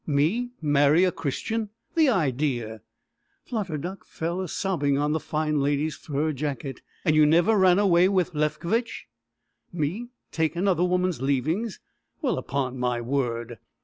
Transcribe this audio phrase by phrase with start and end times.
[0.07, 1.69] "Me marry a Christian!
[1.93, 2.81] The idea!"
[3.45, 6.81] Flutter Duck fell a sobbing on the fine lady's fur jacket.
[7.05, 9.05] "And you never ran away with Lefkovitch?"
[9.71, 11.79] "Me take another woman's leavings?
[12.19, 13.59] Well, upon my word!"